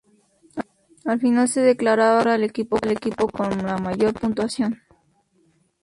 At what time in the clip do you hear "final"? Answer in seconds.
1.19-1.47